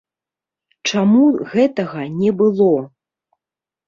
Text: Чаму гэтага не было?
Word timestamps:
Чаму 0.91 1.19
гэтага 1.51 2.01
не 2.21 2.31
было? 2.39 2.71